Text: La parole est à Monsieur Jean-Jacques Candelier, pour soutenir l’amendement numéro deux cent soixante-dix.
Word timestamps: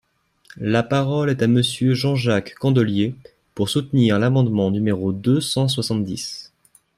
La 0.57 0.81
parole 0.81 1.29
est 1.29 1.43
à 1.43 1.47
Monsieur 1.47 1.93
Jean-Jacques 1.93 2.55
Candelier, 2.55 3.13
pour 3.53 3.69
soutenir 3.69 4.17
l’amendement 4.17 4.71
numéro 4.71 5.11
deux 5.11 5.39
cent 5.41 5.67
soixante-dix. 5.67 6.51